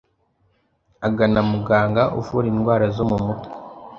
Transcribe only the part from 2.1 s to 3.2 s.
uvura indwara zo mu